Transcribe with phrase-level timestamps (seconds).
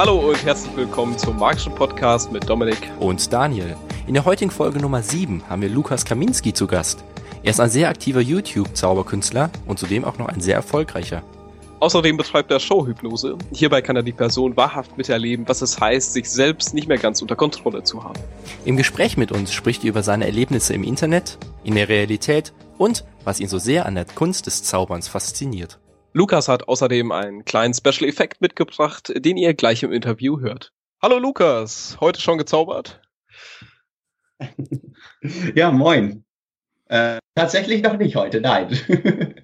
[0.00, 3.76] Hallo und herzlich willkommen zum Magischen Podcast mit Dominik und Daniel.
[4.06, 7.04] In der heutigen Folge Nummer 7 haben wir Lukas Kaminski zu Gast.
[7.42, 11.22] Er ist ein sehr aktiver YouTube-Zauberkünstler und zudem auch noch ein sehr erfolgreicher.
[11.80, 13.36] Außerdem betreibt er Showhypnose.
[13.52, 17.20] Hierbei kann er die Person wahrhaft miterleben, was es heißt, sich selbst nicht mehr ganz
[17.20, 18.18] unter Kontrolle zu haben.
[18.64, 23.04] Im Gespräch mit uns spricht er über seine Erlebnisse im Internet, in der Realität und
[23.24, 25.78] was ihn so sehr an der Kunst des Zauberns fasziniert.
[26.12, 30.72] Lukas hat außerdem einen kleinen Special Effekt mitgebracht, den ihr gleich im Interview hört.
[31.00, 33.00] Hallo Lukas, heute schon gezaubert?
[35.54, 36.24] ja, moin.
[36.86, 38.76] Äh, tatsächlich noch nicht heute, nein.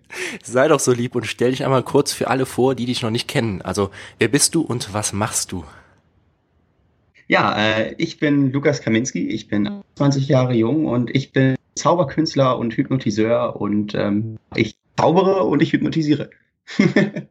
[0.43, 3.11] Sei doch so lieb und stell dich einmal kurz für alle vor, die dich noch
[3.11, 3.63] nicht kennen.
[3.63, 5.65] Also, wer bist du und was machst du?
[7.29, 12.59] Ja, äh, ich bin Lukas Kaminski, ich bin 20 Jahre jung und ich bin Zauberkünstler
[12.59, 16.31] und Hypnotiseur und ähm, ich zaubere und ich hypnotisiere.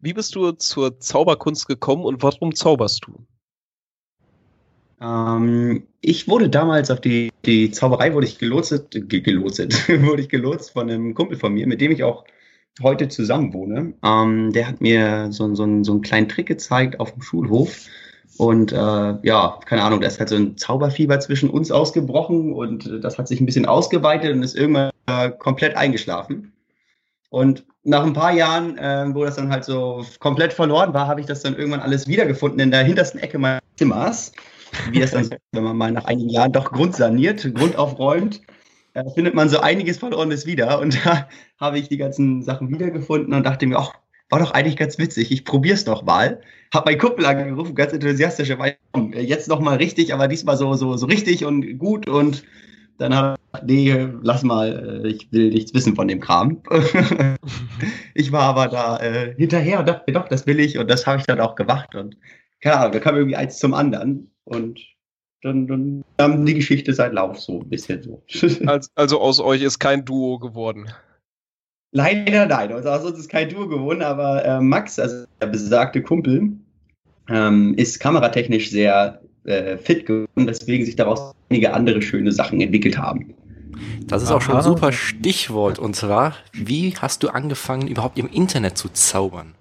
[0.00, 3.26] Wie bist du zur Zauberkunst gekommen und warum zauberst du?
[5.00, 10.70] Ähm, ich wurde damals auf die, die Zauberei wurde ich gelotset, gelotset, wurde ich gelotst
[10.70, 12.24] von einem Kumpel von mir, mit dem ich auch
[12.82, 13.94] heute zusammen wohne.
[14.04, 17.86] Ähm, der hat mir so, so, so einen kleinen Trick gezeigt auf dem Schulhof.
[18.36, 23.02] Und äh, ja, keine Ahnung, da ist halt so ein Zauberfieber zwischen uns ausgebrochen und
[23.02, 26.52] das hat sich ein bisschen ausgeweitet und ist irgendwann äh, komplett eingeschlafen.
[27.30, 31.20] Und nach ein paar Jahren, äh, wo das dann halt so komplett verloren war, habe
[31.20, 34.32] ich das dann irgendwann alles wiedergefunden in der hintersten Ecke meines Zimmers.
[34.90, 38.42] Wie es dann, wenn man mal nach einigen Jahren doch grundsaniert, grundaufräumt,
[38.94, 40.80] äh, findet man so einiges Verlorenes wieder.
[40.80, 41.28] Und da
[41.60, 43.94] habe ich die ganzen Sachen wiedergefunden und dachte mir, ach,
[44.30, 45.30] war doch eigentlich ganz witzig.
[45.32, 46.40] Ich probier's doch mal.
[46.72, 48.52] Hab mein Kumpel angerufen, ganz enthusiastisch.
[49.14, 52.44] Jetzt noch mal richtig, aber diesmal so so so richtig und gut und
[52.98, 56.62] dann hat er, nee, lass mal, äh, ich will nichts wissen von dem Kram.
[58.14, 61.06] ich war aber da äh, hinterher und dachte mir, doch, das will ich und das
[61.06, 62.16] habe ich dann auch gemacht und
[62.60, 64.80] keine Ahnung, da kam irgendwie eins zum anderen und
[65.42, 68.24] dann, dann kam die Geschichte seit Lauf so ein bisschen so.
[68.66, 70.90] also, also aus euch ist kein Duo geworden.
[71.92, 76.02] Leider nein, also aus uns ist kein Duo geworden, aber äh, Max, also der besagte
[76.02, 76.58] Kumpel,
[77.28, 82.98] ähm, ist kameratechnisch sehr äh, fit geworden, deswegen sich daraus einige andere schöne Sachen entwickelt
[82.98, 83.34] haben.
[84.06, 85.78] Das ist auch schon ein super Stichwort.
[85.78, 89.54] Und zwar, wie hast du angefangen, überhaupt im Internet zu zaubern?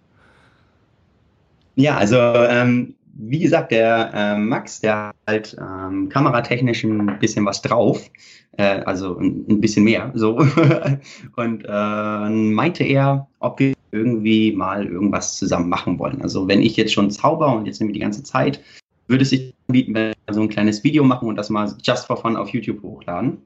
[1.75, 7.45] Ja, also ähm, wie gesagt, der äh, Max, der hat halt ähm, kameratechnisch ein bisschen
[7.45, 8.09] was drauf,
[8.57, 10.37] äh, also ein, ein, bisschen mehr, so.
[11.35, 16.21] und äh, meinte er, ob wir irgendwie mal irgendwas zusammen machen wollen.
[16.21, 18.59] Also wenn ich jetzt schon zauber und jetzt nämlich die ganze Zeit,
[19.07, 22.05] würde es sich anbieten, wenn wir so ein kleines Video machen und das mal just
[22.05, 23.39] for fun auf YouTube hochladen.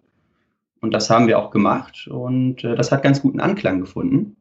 [0.81, 4.35] Und das haben wir auch gemacht und äh, das hat ganz guten Anklang gefunden.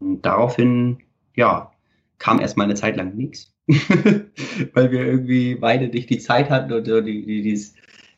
[0.00, 0.98] Und daraufhin,
[1.36, 1.72] ja,
[2.18, 6.86] kam erstmal eine Zeit lang nichts, weil wir irgendwie beide nicht die Zeit hatten und
[6.86, 7.64] die, die, die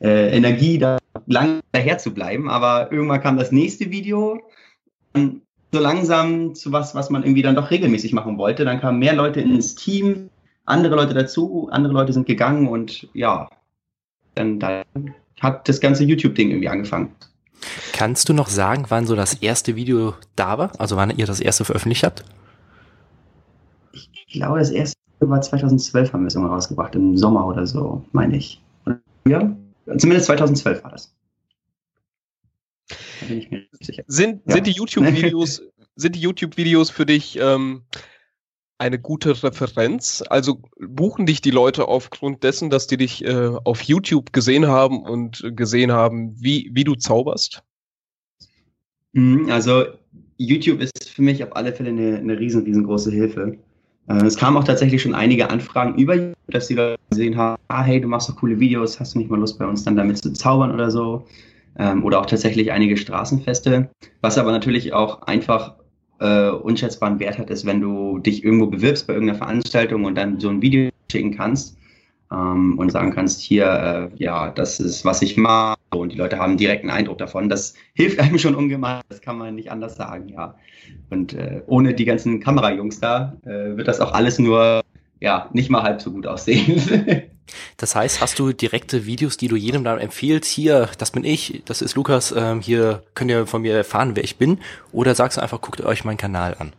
[0.01, 2.49] äh, Energie, da lang daher zu bleiben.
[2.49, 4.41] Aber irgendwann kam das nächste Video,
[5.15, 8.65] so langsam zu was, was man irgendwie dann doch regelmäßig machen wollte.
[8.65, 10.31] Dann kamen mehr Leute ins Team,
[10.65, 13.49] andere Leute dazu, andere Leute sind gegangen und ja,
[14.35, 17.15] dann, dann hat das ganze YouTube-Ding irgendwie angefangen.
[17.93, 20.73] Kannst du noch sagen, wann so das erste Video da war?
[20.79, 22.25] Also wann ihr das erste veröffentlicht habt?
[23.93, 28.05] Ich glaube, das erste war 2012, haben wir es immer rausgebracht, im Sommer oder so,
[28.13, 28.61] meine ich.
[29.27, 29.57] Ja,
[29.97, 31.15] zumindest 2012 war das.
[32.89, 34.03] Da bin ich mir sicher.
[34.07, 34.55] Sind, ja.
[34.55, 35.63] sind die YouTube-Videos,
[35.97, 37.83] sind die YouTube-Videos für dich ähm,
[38.83, 40.25] eine gute Referenz?
[40.29, 45.03] Also buchen dich die Leute aufgrund dessen, dass die dich äh, auf YouTube gesehen haben
[45.03, 47.63] und gesehen haben, wie, wie du zauberst?
[49.13, 49.85] Mhm, also
[50.37, 53.57] YouTube ist für mich auf alle Fälle eine, eine riesen, riesengroße Hilfe.
[54.09, 57.63] Äh, es kamen auch tatsächlich schon einige Anfragen über YouTube, dass die Leute gesehen haben,
[57.69, 59.97] ah, hey, du machst doch coole Videos, hast du nicht mal Lust bei uns dann
[59.97, 61.25] damit zu zaubern oder so?
[61.79, 63.89] Ähm, oder auch tatsächlich einige Straßenfeste,
[64.21, 65.77] was aber natürlich auch einfach
[66.23, 70.39] äh, unschätzbaren Wert hat, ist, wenn du dich irgendwo bewirbst bei irgendeiner Veranstaltung und dann
[70.39, 71.77] so ein Video schicken kannst
[72.31, 76.39] ähm, und sagen kannst, hier, äh, ja, das ist, was ich mache und die Leute
[76.39, 77.49] haben direkt einen Eindruck davon.
[77.49, 80.55] Das hilft einem schon ungemein, das kann man nicht anders sagen, ja.
[81.11, 84.83] Und äh, ohne die ganzen Kamerajungs da äh, wird das auch alles nur,
[85.23, 87.23] ja, nicht mal halb so gut aussehen.
[87.77, 91.63] Das heißt, hast du direkte Videos, die du jedem dann empfiehlst, hier, das bin ich,
[91.67, 94.59] das ist Lukas, ähm, hier könnt ihr von mir erfahren, wer ich bin?
[94.91, 96.73] Oder sagst du einfach, guckt euch meinen Kanal an?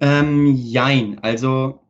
[0.00, 1.80] Ähm, jein, also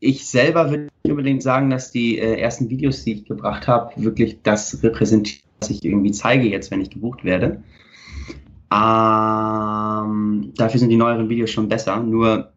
[0.00, 3.92] ich selber würde nicht unbedingt sagen, dass die äh, ersten Videos, die ich gebracht habe,
[4.02, 7.62] wirklich das repräsentieren, was ich irgendwie zeige jetzt, wenn ich gebucht werde.
[8.72, 12.00] Ähm, dafür sind die neueren Videos schon besser.
[12.00, 12.53] Nur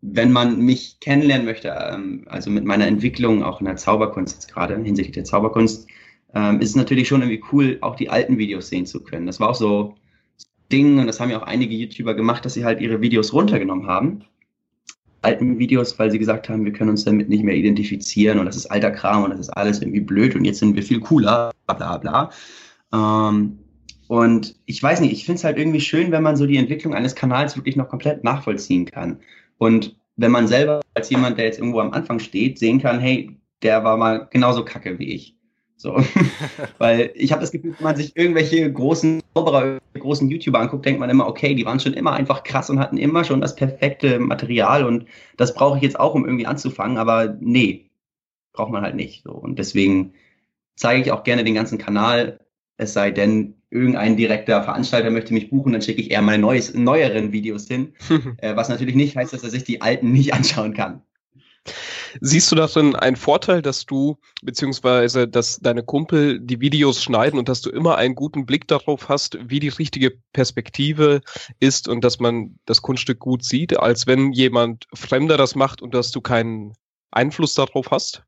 [0.00, 4.52] wenn man mich kennenlernen möchte, ähm, also mit meiner Entwicklung auch in der Zauberkunst jetzt
[4.52, 5.88] gerade, hinsichtlich der Zauberkunst,
[6.34, 9.26] ähm, ist es natürlich schon irgendwie cool, auch die alten Videos sehen zu können.
[9.26, 9.94] Das war auch so
[10.70, 13.86] Ding, und das haben ja auch einige YouTuber gemacht, dass sie halt ihre Videos runtergenommen
[13.86, 14.24] haben.
[15.22, 18.56] Alten Videos, weil sie gesagt haben, wir können uns damit nicht mehr identifizieren und das
[18.56, 21.50] ist alter Kram und das ist alles irgendwie blöd und jetzt sind wir viel cooler,
[21.66, 22.30] bla bla.
[22.92, 23.58] Ähm,
[24.06, 26.94] und ich weiß nicht, ich finde es halt irgendwie schön, wenn man so die Entwicklung
[26.94, 29.18] eines Kanals wirklich noch komplett nachvollziehen kann.
[29.58, 33.36] Und wenn man selber als jemand, der jetzt irgendwo am Anfang steht, sehen kann, hey,
[33.62, 35.36] der war mal genauso kacke wie ich.
[35.76, 35.96] So.
[36.78, 40.98] Weil ich habe das Gefühl, wenn man sich irgendwelche großen Zauberer, großen YouTuber anguckt, denkt
[40.98, 44.18] man immer, okay, die waren schon immer einfach krass und hatten immer schon das perfekte
[44.18, 45.06] Material und
[45.36, 47.90] das brauche ich jetzt auch, um irgendwie anzufangen, aber nee,
[48.52, 49.22] braucht man halt nicht.
[49.22, 49.30] So.
[49.30, 50.14] Und deswegen
[50.74, 52.40] zeige ich auch gerne den ganzen Kanal,
[52.76, 56.74] es sei denn, irgendein direkter Veranstalter möchte mich buchen, dann schicke ich eher meine neues,
[56.74, 57.94] neueren Videos hin,
[58.38, 61.02] äh, was natürlich nicht heißt, dass er sich die alten nicht anschauen kann.
[62.20, 67.48] Siehst du darin einen Vorteil, dass du, beziehungsweise dass deine Kumpel die Videos schneiden und
[67.48, 71.20] dass du immer einen guten Blick darauf hast, wie die richtige Perspektive
[71.60, 75.94] ist und dass man das Kunststück gut sieht, als wenn jemand Fremder das macht und
[75.94, 76.72] dass du keinen
[77.10, 78.24] Einfluss darauf hast?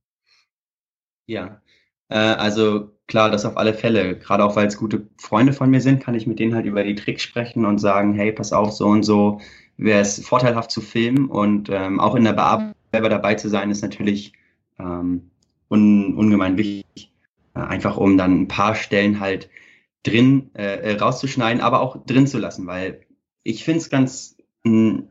[1.27, 1.63] Ja,
[2.09, 4.17] äh, also klar, das auf alle Fälle.
[4.19, 6.83] Gerade auch, weil es gute Freunde von mir sind, kann ich mit denen halt über
[6.85, 9.41] die Tricks sprechen und sagen, hey, pass auf, so und so
[9.77, 13.71] wäre es vorteilhaft zu filmen und ähm, auch in der Bearbeitung selber dabei zu sein,
[13.71, 14.33] ist natürlich
[14.79, 15.31] ähm,
[15.71, 17.13] un, ungemein wichtig.
[17.55, 19.51] Äh, einfach um dann ein paar Stellen halt
[20.03, 23.01] drin äh, äh rauszuschneiden, aber auch drin zu lassen, weil
[23.43, 25.09] ich finde es ganz, hm,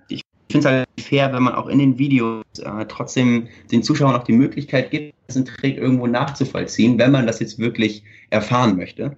[0.49, 4.15] ich finde es halt fair, wenn man auch in den Videos äh, trotzdem den Zuschauern
[4.15, 9.15] auch die Möglichkeit gibt, diesen Trick irgendwo nachzuvollziehen, wenn man das jetzt wirklich erfahren möchte.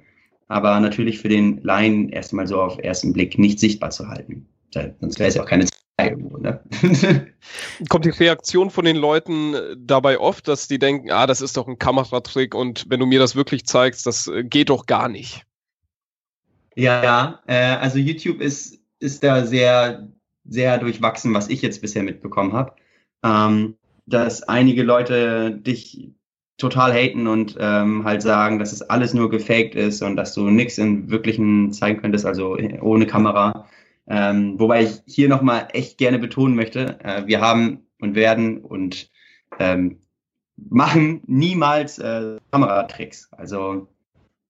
[0.49, 4.45] Aber natürlich für den Laien erstmal so auf ersten Blick nicht sichtbar zu halten.
[4.73, 5.65] Sonst wäre es ja auch keine
[6.01, 6.37] irgendwo.
[6.37, 6.61] Ne?
[7.89, 11.55] Kommt die Reaktion von den Leuten äh, dabei oft, dass die denken, ah, das ist
[11.55, 15.07] doch ein Kameratrick und wenn du mir das wirklich zeigst, das äh, geht doch gar
[15.07, 15.43] nicht.
[16.75, 17.39] Ja, ja.
[17.47, 20.09] Äh, also YouTube ist, ist da sehr,
[20.43, 22.73] sehr durchwachsen, was ich jetzt bisher mitbekommen habe.
[23.23, 26.11] Ähm, dass einige Leute dich
[26.57, 30.49] total haten und ähm, halt sagen, dass es alles nur gefaked ist und dass du
[30.49, 33.67] nichts im Wirklichen zeigen könntest, also ohne Kamera.
[34.07, 39.09] Ähm, wobei ich hier nochmal echt gerne betonen möchte, äh, wir haben und werden und
[39.59, 40.01] ähm,
[40.69, 43.29] machen niemals äh, Kameratricks.
[43.31, 43.87] Also,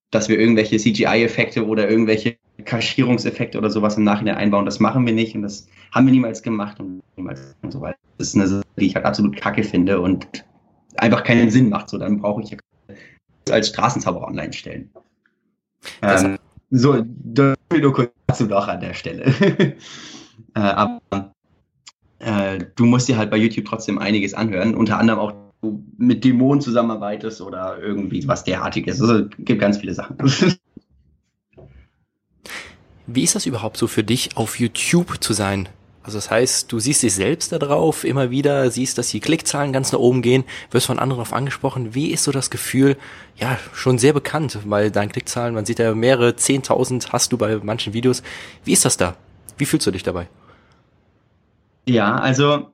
[0.09, 5.13] dass wir irgendwelche CGI-Effekte oder irgendwelche Kaschierungseffekte oder sowas im Nachhinein einbauen, das machen wir
[5.13, 7.97] nicht und das haben wir niemals gemacht und niemals und so weiter.
[8.17, 10.27] Das ist eine Sache, die ich halt absolut kacke finde und
[10.97, 11.89] einfach keinen Sinn macht.
[11.89, 12.57] So, dann brauche ich ja
[13.49, 14.89] als Straßenzauber online stellen.
[16.01, 16.37] Ähm,
[16.69, 19.25] so, das nur kurz dazu noch an der Stelle.
[20.55, 21.33] äh, aber
[22.19, 26.23] äh, du musst dir halt bei YouTube trotzdem einiges anhören, unter anderem auch du mit
[26.23, 29.01] Dämonen zusammenarbeitest oder irgendwie was derartiges.
[29.01, 30.17] Also gibt ganz viele Sachen.
[33.13, 35.69] Wie ist das überhaupt so für dich, auf YouTube zu sein?
[36.03, 39.71] Also das heißt, du siehst dich selbst da drauf immer wieder, siehst, dass die Klickzahlen
[39.71, 41.93] ganz nach oben gehen, wirst von anderen auf angesprochen.
[41.93, 42.97] Wie ist so das Gefühl?
[43.35, 47.57] Ja, schon sehr bekannt, weil deine Klickzahlen, man sieht ja mehrere Zehntausend hast du bei
[47.57, 48.23] manchen Videos.
[48.63, 49.15] Wie ist das da?
[49.57, 50.27] Wie fühlst du dich dabei?
[51.87, 52.71] Ja, also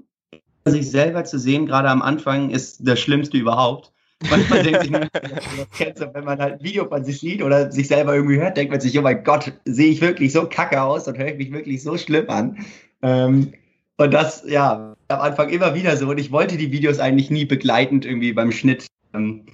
[0.65, 3.91] sich selber zu sehen, gerade am Anfang, ist das Schlimmste überhaupt.
[4.29, 8.39] Manchmal denkt sich, wenn man halt ein Video von sich sieht oder sich selber irgendwie
[8.39, 11.27] hört, denkt man sich, oh mein Gott, sehe ich wirklich so kacke aus und höre
[11.27, 12.57] ich mich wirklich so schlimm an.
[13.03, 13.53] Ähm,
[13.97, 16.09] und das, ja, am Anfang immer wieder so.
[16.09, 19.45] Und ich wollte die Videos eigentlich nie begleitend irgendwie beim Schnitt, ähm,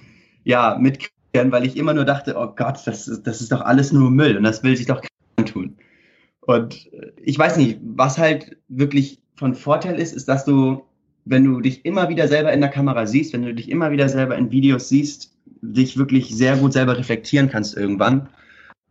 [0.44, 4.10] ja, mitkriegen, weil ich immer nur dachte, oh Gott, das, das ist doch alles nur
[4.10, 5.76] Müll und das will sich doch keiner tun.
[6.40, 10.84] Und äh, ich weiß nicht, was halt wirklich von Vorteil ist, ist, dass du,
[11.24, 14.08] wenn du dich immer wieder selber in der Kamera siehst, wenn du dich immer wieder
[14.08, 18.28] selber in Videos siehst, dich wirklich sehr gut selber reflektieren kannst irgendwann,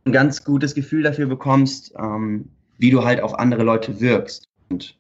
[0.05, 4.49] ein ganz gutes Gefühl dafür bekommst, ähm, wie du halt auf andere Leute wirkst.
[4.69, 4.97] Und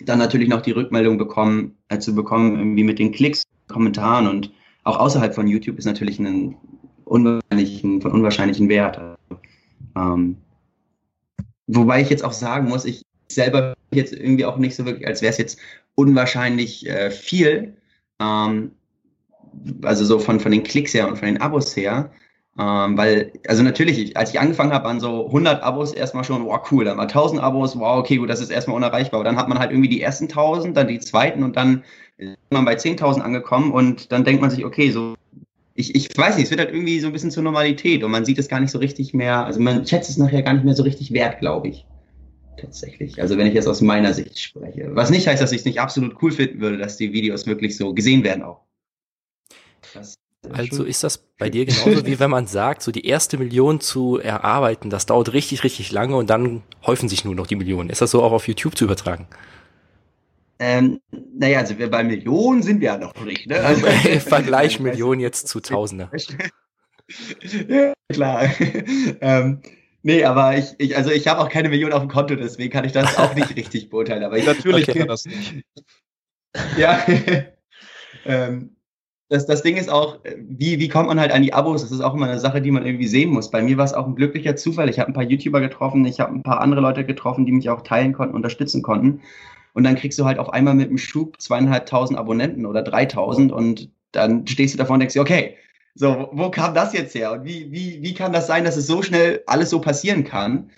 [0.00, 4.52] dann natürlich noch die Rückmeldung bekommen, äh, zu bekommen, irgendwie mit den Klicks, Kommentaren und
[4.84, 6.56] auch außerhalb von YouTube ist natürlich ein
[7.04, 9.00] unwahrscheinlichen, von unwahrscheinlichen Wert.
[9.96, 10.36] Ähm,
[11.66, 15.22] wobei ich jetzt auch sagen muss, ich selber jetzt irgendwie auch nicht so wirklich, als
[15.22, 15.58] wäre es jetzt
[15.96, 17.76] unwahrscheinlich äh, viel.
[18.20, 18.70] Ähm,
[19.82, 22.10] also so von, von den Klicks her und von den Abos her.
[22.58, 26.60] Ähm, weil, also natürlich, als ich angefangen habe, an so 100 Abos erstmal schon, wow,
[26.70, 29.20] cool, dann mal 1000 Abos, wow, okay, gut, das ist erstmal unerreichbar.
[29.20, 31.84] Aber dann hat man halt irgendwie die ersten 1000, dann die zweiten und dann
[32.16, 35.16] ist man bei 10.000 angekommen und dann denkt man sich, okay, so,
[35.74, 38.24] ich, ich weiß nicht, es wird halt irgendwie so ein bisschen zur Normalität und man
[38.24, 40.74] sieht es gar nicht so richtig mehr, also man schätzt es nachher gar nicht mehr
[40.74, 41.86] so richtig wert, glaube ich.
[42.60, 43.20] Tatsächlich.
[43.20, 44.90] Also wenn ich jetzt aus meiner Sicht spreche.
[44.94, 47.76] Was nicht heißt, dass ich es nicht absolut cool finden würde, dass die Videos wirklich
[47.76, 48.62] so gesehen werden auch.
[49.94, 50.16] Das
[50.52, 54.18] also ist das bei dir genauso wie wenn man sagt, so die erste Million zu
[54.18, 57.90] erarbeiten, das dauert richtig, richtig lange und dann häufen sich nur noch die Millionen.
[57.90, 59.26] Ist das so auch auf YouTube zu übertragen?
[60.58, 63.46] Ähm, naja, also wir bei Millionen sind wir ja noch nicht.
[63.46, 63.56] Ne?
[63.60, 63.86] Also,
[64.20, 66.10] Vergleich Millionen jetzt zu Tausende.
[67.68, 68.48] ja, klar.
[69.20, 69.60] ähm,
[70.06, 72.84] nee, aber ich, ich also ich habe auch keine Million auf dem Konto, deswegen kann
[72.84, 74.22] ich das auch nicht richtig beurteilen.
[74.22, 75.00] Aber ich, natürlich okay.
[75.00, 75.64] kann das nicht.
[76.78, 77.04] ja.
[78.24, 78.76] ähm,
[79.28, 81.82] das, das Ding ist auch, wie, wie kommt man halt an die Abos?
[81.82, 83.50] Das ist auch immer eine Sache, die man irgendwie sehen muss.
[83.50, 84.88] Bei mir war es auch ein glücklicher Zufall.
[84.88, 87.68] Ich habe ein paar YouTuber getroffen, ich habe ein paar andere Leute getroffen, die mich
[87.68, 89.22] auch teilen konnten, unterstützen konnten.
[89.72, 93.90] Und dann kriegst du halt auf einmal mit einem Schub zweieinhalbtausend Abonnenten oder dreitausend und
[94.12, 95.56] dann stehst du davor und denkst dir, okay,
[95.96, 97.32] so, wo kam das jetzt her?
[97.32, 100.70] Und wie, wie, wie kann das sein, dass es so schnell alles so passieren kann?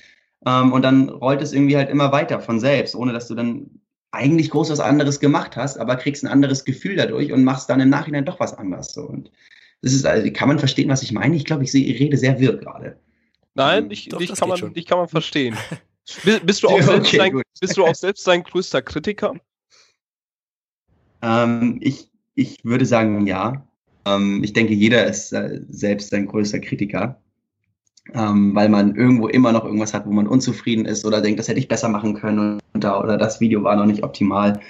[0.47, 3.69] Ähm, und dann rollt es irgendwie halt immer weiter von selbst, ohne dass du dann
[4.13, 7.81] eigentlich groß was anderes gemacht hast, aber kriegst ein anderes Gefühl dadurch und machst dann
[7.81, 8.93] im Nachhinein doch was anderes.
[8.93, 9.03] So.
[9.03, 9.33] Und
[9.83, 11.35] das ist, also, kann man verstehen, was ich meine?
[11.35, 12.99] Ich glaube, ich, ich rede sehr wirr gerade.
[13.55, 15.57] Nein, dich, dich, kann man, dich kann man verstehen.
[16.45, 19.35] Bist du auch, selbst, okay, dein, bist du auch selbst dein größter Kritiker?
[21.21, 23.68] Ähm, ich, ich würde sagen, ja.
[24.09, 27.21] Ähm, ich denke, jeder ist äh, selbst sein größter Kritiker,
[28.15, 31.49] ähm, weil man irgendwo immer noch irgendwas hat, wo man unzufrieden ist oder denkt, das
[31.49, 34.61] hätte ich besser machen können oder, oder das Video war noch nicht optimal.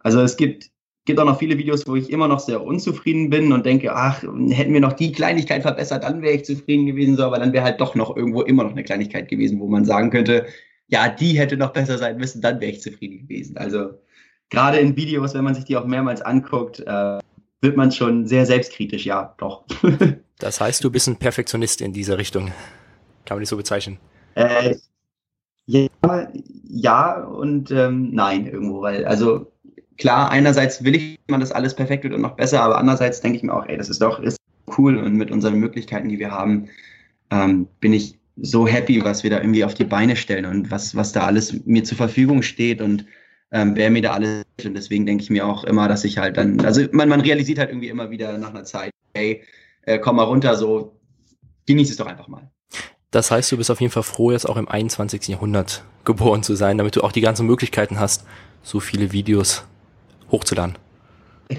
[0.00, 0.70] Also es gibt,
[1.04, 4.22] gibt auch noch viele Videos, wo ich immer noch sehr unzufrieden bin und denke, ach,
[4.22, 7.64] hätten wir noch die Kleinigkeit verbessert, dann wäre ich zufrieden gewesen, so, aber dann wäre
[7.64, 10.46] halt doch noch irgendwo immer noch eine Kleinigkeit gewesen, wo man sagen könnte,
[10.88, 13.56] ja, die hätte noch besser sein müssen, dann wäre ich zufrieden gewesen.
[13.56, 13.90] Also
[14.50, 17.18] gerade in Videos, wenn man sich die auch mehrmals anguckt, äh,
[17.60, 19.64] wird man schon sehr selbstkritisch, ja, doch.
[20.38, 22.46] das heißt, du bist ein Perfektionist in dieser Richtung.
[23.26, 23.98] Kann man dich so bezeichnen?
[24.34, 24.76] Äh,
[25.66, 25.88] ja,
[26.64, 29.52] ja und ähm, nein irgendwo, weil, also
[29.98, 33.36] klar, einerseits will ich, man das alles perfekt wird und noch besser, aber andererseits denke
[33.38, 34.38] ich mir auch, ey, das ist doch ist
[34.78, 36.68] cool und mit unseren Möglichkeiten, die wir haben,
[37.30, 40.96] ähm, bin ich so happy, was wir da irgendwie auf die Beine stellen und was,
[40.96, 43.04] was da alles mir zur Verfügung steht und
[43.52, 46.36] ähm, wer mir da alles und deswegen denke ich mir auch immer, dass ich halt
[46.36, 49.42] dann, also man, man realisiert halt irgendwie immer wieder nach einer Zeit, hey,
[49.82, 50.96] äh, komm mal runter, so
[51.66, 52.50] genieß es doch einfach mal.
[53.10, 55.28] Das heißt, du bist auf jeden Fall froh, jetzt auch im 21.
[55.28, 58.24] Jahrhundert geboren zu sein, damit du auch die ganzen Möglichkeiten hast,
[58.62, 59.64] so viele Videos
[60.30, 60.76] hochzuladen.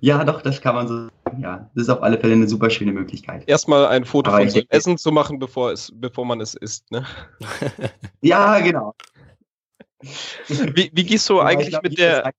[0.00, 1.40] Ja, doch, das kann man so sagen.
[1.40, 3.44] Ja, das ist auf alle Fälle eine super schöne Möglichkeit.
[3.46, 6.90] Erstmal ein Foto Aber von so Essen zu machen, bevor, es, bevor man es isst,
[6.90, 7.06] ne?
[8.20, 8.94] ja, genau.
[10.48, 12.32] Wie, wie gehst du ja, eigentlich glaub, mit der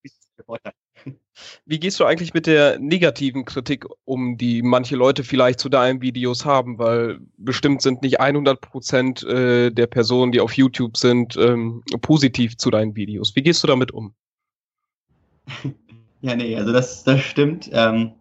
[1.65, 6.01] wie gehst du eigentlich mit der negativen Kritik um, die manche Leute vielleicht zu deinen
[6.01, 6.77] Videos haben?
[6.77, 12.57] Weil bestimmt sind nicht 100 Prozent äh, der Personen, die auf YouTube sind, ähm, positiv
[12.57, 13.35] zu deinen Videos.
[13.35, 14.13] Wie gehst du damit um?
[16.21, 17.69] Ja, nee, also das, das stimmt.
[17.71, 18.11] Ähm,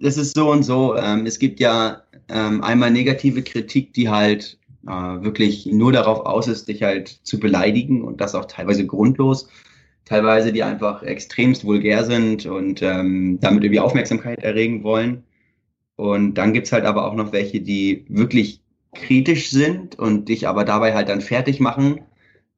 [0.00, 0.96] es ist so und so.
[0.96, 6.48] Ähm, es gibt ja ähm, einmal negative Kritik, die halt äh, wirklich nur darauf aus
[6.48, 9.48] ist, dich halt zu beleidigen und das auch teilweise grundlos
[10.06, 15.24] teilweise die einfach extremst vulgär sind und ähm, damit irgendwie Aufmerksamkeit erregen wollen.
[15.96, 18.62] Und dann gibt's halt aber auch noch welche, die wirklich
[18.94, 22.00] kritisch sind und dich aber dabei halt dann fertig machen,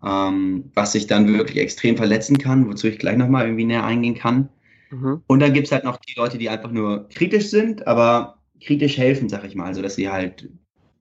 [0.05, 4.15] ähm, was sich dann wirklich extrem verletzen kann, wozu ich gleich nochmal irgendwie näher eingehen
[4.15, 4.51] kann.
[4.91, 5.23] Mhm.
[5.27, 9.29] Und dann gibt's halt noch die Leute, die einfach nur kritisch sind, aber kritisch helfen,
[9.29, 9.67] sag ich mal.
[9.67, 10.51] Also dass sie halt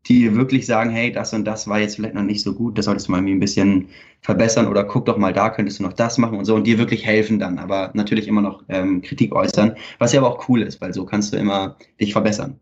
[0.05, 2.85] die wirklich sagen, hey, das und das war jetzt vielleicht noch nicht so gut, das
[2.85, 3.89] solltest du mal ein bisschen
[4.21, 6.77] verbessern oder guck doch mal da, könntest du noch das machen und so und dir
[6.77, 10.61] wirklich helfen dann, aber natürlich immer noch ähm, Kritik äußern, was ja aber auch cool
[10.61, 12.59] ist, weil so kannst du immer dich verbessern.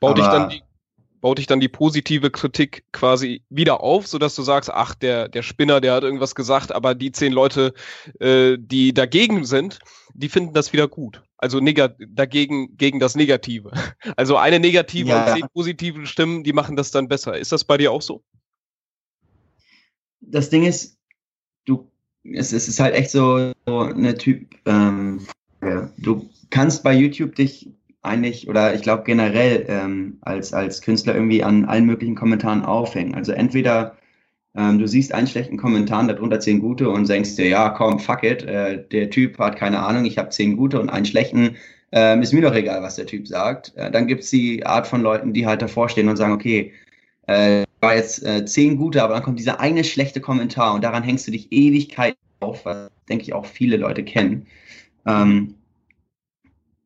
[0.00, 0.62] Baut dich dann die
[1.24, 5.26] baut dich dann die positive Kritik quasi wieder auf, so dass du sagst, ach, der,
[5.30, 7.72] der Spinner, der hat irgendwas gesagt, aber die zehn Leute,
[8.20, 9.78] äh, die dagegen sind,
[10.12, 11.22] die finden das wieder gut.
[11.38, 13.72] Also dagegen gegen das Negative.
[14.16, 17.38] Also eine negative ja, und zehn positive Stimmen, die machen das dann besser.
[17.38, 18.22] Ist das bei dir auch so?
[20.20, 20.98] Das Ding ist,
[21.64, 21.90] du,
[22.22, 25.26] es, es ist halt echt so, so eine Typ, ähm,
[25.96, 27.70] du kannst bei YouTube dich
[28.04, 33.14] eigentlich oder ich glaube generell ähm, als, als Künstler irgendwie an allen möglichen Kommentaren aufhängen.
[33.14, 33.96] Also entweder
[34.56, 38.22] ähm, du siehst einen schlechten Kommentar, darunter zehn gute und denkst dir, ja, komm, fuck
[38.22, 41.56] it, äh, der Typ hat keine Ahnung, ich habe zehn gute und einen schlechten,
[41.92, 43.72] ähm, ist mir doch egal, was der Typ sagt.
[43.76, 46.72] Äh, dann gibt's die Art von Leuten, die halt davor stehen und sagen, okay,
[47.26, 51.02] äh, war jetzt äh, zehn gute, aber dann kommt dieser eine schlechte Kommentar und daran
[51.02, 54.46] hängst du dich Ewigkeit auf, was denke ich auch viele Leute kennen.
[55.06, 55.54] Ähm,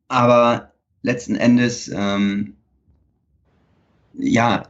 [0.07, 2.55] aber letzten Endes, ähm,
[4.13, 4.63] ja.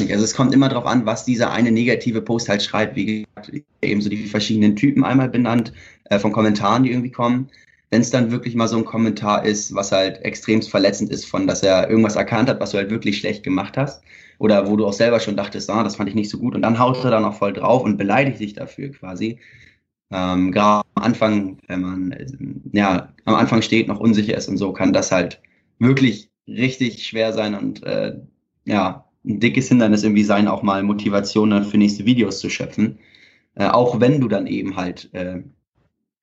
[0.00, 2.96] Also es kommt immer darauf an, was dieser eine negative Post halt schreibt.
[2.96, 5.72] Wie gesagt, eben so die verschiedenen Typen einmal benannt,
[6.04, 7.50] äh, von Kommentaren, die irgendwie kommen.
[7.90, 11.46] Wenn es dann wirklich mal so ein Kommentar ist, was halt extremst verletzend ist, von
[11.46, 14.02] dass er irgendwas erkannt hat, was du halt wirklich schlecht gemacht hast,
[14.38, 16.62] oder wo du auch selber schon dachtest, ah, das fand ich nicht so gut, und
[16.62, 19.38] dann haut er da noch voll drauf und beleidigt dich dafür quasi.
[20.12, 22.16] Ähm, gerade am Anfang, wenn man
[22.72, 25.40] ja am Anfang steht, noch unsicher ist und so, kann das halt
[25.78, 28.18] wirklich richtig schwer sein und äh,
[28.64, 32.98] ja, ein dickes Hindernis irgendwie sein, auch mal Motivation für nächste Videos zu schöpfen.
[33.54, 35.42] Äh, auch wenn du dann eben halt äh,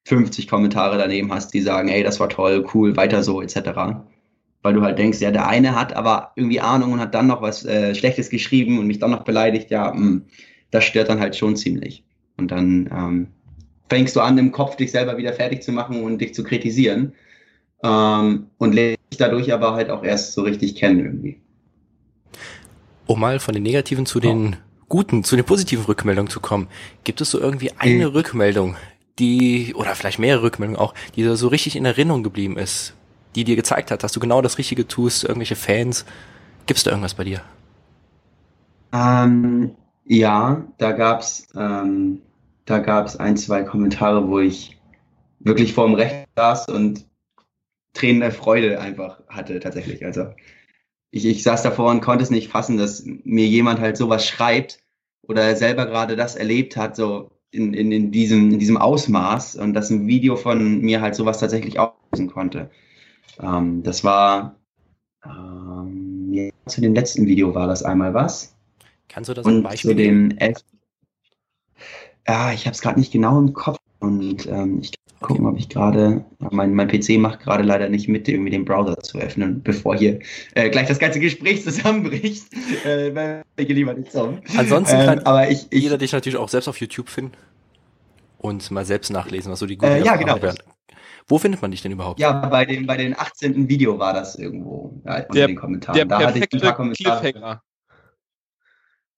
[0.05, 4.01] 50 Kommentare daneben hast, die sagen, ey, das war toll, cool, weiter so, etc.
[4.61, 7.41] Weil du halt denkst, ja, der eine hat aber irgendwie Ahnung und hat dann noch
[7.41, 10.25] was äh, Schlechtes geschrieben und mich dann noch beleidigt, ja, mh, mm,
[10.71, 12.03] das stört dann halt schon ziemlich.
[12.37, 13.27] Und dann ähm,
[13.89, 17.13] fängst du an, im Kopf dich selber wieder fertig zu machen und dich zu kritisieren.
[17.83, 21.41] Ähm, und lernst dich dadurch aber halt auch erst so richtig kennen irgendwie.
[23.07, 24.57] Um mal von den negativen zu den
[24.89, 26.67] guten, zu den positiven Rückmeldungen zu kommen,
[27.03, 28.13] gibt es so irgendwie eine mhm.
[28.13, 28.75] Rückmeldung,
[29.17, 32.93] die, oder vielleicht mehrere Rückmeldungen auch, die da so richtig in Erinnerung geblieben ist,
[33.35, 36.05] die dir gezeigt hat, dass du genau das Richtige tust, irgendwelche Fans?
[36.65, 37.41] Gibt es da irgendwas bei dir?
[38.91, 39.71] Ähm,
[40.05, 42.21] ja, da gab's ähm,
[42.69, 44.77] da gab's ein, zwei Kommentare, wo ich
[45.39, 47.05] wirklich vor dem Recht saß und
[47.93, 50.05] Tränen der Freude einfach hatte tatsächlich.
[50.05, 50.27] Also
[51.11, 54.79] ich, ich saß davor und konnte es nicht fassen, dass mir jemand halt sowas schreibt
[55.23, 59.73] oder selber gerade das erlebt hat, so in, in, in, diesem, in diesem Ausmaß und
[59.73, 62.69] dass ein Video von mir halt sowas tatsächlich auslösen konnte.
[63.41, 64.55] Ähm, das war
[65.25, 68.55] ähm, ja, zu dem letzten Video war das einmal was.
[69.07, 70.63] Kannst du das und Beispiel zu dem elf
[72.29, 75.67] Ja, ich habe es gerade nicht genau im Kopf und ähm, ich gucken, ob ich
[75.67, 79.97] gerade, mein, mein PC macht gerade leider nicht mit, irgendwie den Browser zu öffnen, bevor
[79.97, 80.19] hier
[80.53, 82.45] äh, gleich das ganze Gespräch zusammenbricht.
[82.85, 84.43] äh, ich lieber nicht zusammen.
[84.55, 87.33] Ansonsten ähm, kann aber ich, ich, jeder dich natürlich auch selbst auf YouTube finden
[88.37, 90.39] und mal selbst nachlesen, was so die guten äh, Ja, genau.
[90.39, 90.59] Werden.
[91.27, 92.19] Wo findet man dich denn überhaupt?
[92.19, 93.67] Ja, bei dem, bei den 18.
[93.67, 95.95] Video war das irgendwo ja, unter der, den Kommentaren.
[95.95, 97.61] Der da hatte ich ein paar Kommentare.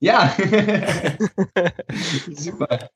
[0.02, 0.36] Ja.
[2.32, 2.90] Super.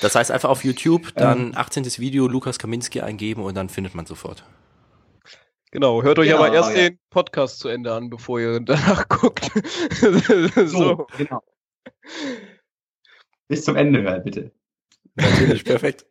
[0.00, 1.84] Das heißt einfach auf YouTube dann 18.
[1.98, 4.44] Video Lukas Kaminski eingeben und dann findet man sofort.
[5.70, 6.88] Genau, hört euch genau, aber erst ja.
[6.88, 9.50] den Podcast zu Ende an, bevor ihr danach guckt.
[9.94, 11.42] so, so, genau.
[13.48, 14.52] Bis zum Ende hören, bitte.
[15.14, 16.06] Natürlich, perfekt.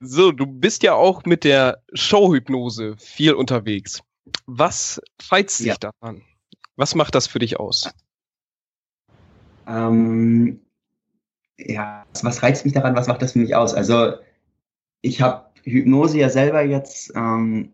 [0.00, 4.02] So, du bist ja auch mit der Showhypnose viel unterwegs.
[4.46, 5.76] Was reizt dich ja.
[5.76, 6.22] daran?
[6.76, 7.90] Was macht das für dich aus?
[9.66, 10.60] Ähm,
[11.58, 12.96] ja, was reizt mich daran?
[12.96, 13.74] Was macht das für mich aus?
[13.74, 14.14] Also,
[15.02, 17.70] ich habe Hypnose ja selber jetzt ähm,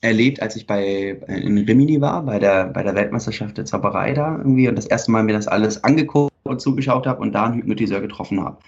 [0.00, 4.36] erlebt, als ich bei in Rimini war, bei der, bei der Weltmeisterschaft der Zauberei da
[4.36, 7.56] irgendwie und das erste Mal mir das alles angeguckt und zugeschaut habe und da einen
[7.56, 8.58] Hypnotiseur getroffen habe.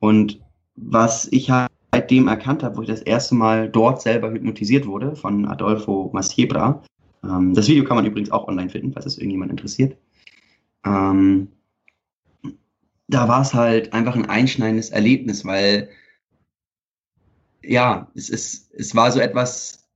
[0.00, 0.40] Und
[0.74, 5.16] was ich halt seitdem erkannt habe, wo ich das erste Mal dort selber hypnotisiert wurde
[5.16, 6.82] von Adolfo Masiebra.
[7.24, 9.96] Ähm, das Video kann man übrigens auch online finden, falls es irgendjemand interessiert.
[10.84, 11.48] Ähm,
[13.08, 15.88] da war es halt einfach ein einschneidendes Erlebnis, weil
[17.62, 19.88] ja, es, ist, es war so etwas,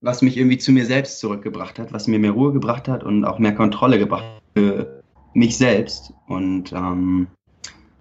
[0.00, 3.24] was mich irgendwie zu mir selbst zurückgebracht hat, was mir mehr Ruhe gebracht hat und
[3.24, 5.02] auch mehr Kontrolle gebracht hat für
[5.34, 6.12] mich selbst.
[6.26, 7.28] Und ähm,